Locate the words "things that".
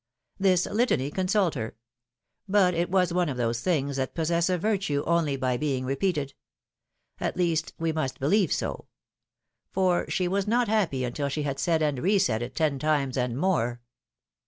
3.61-4.15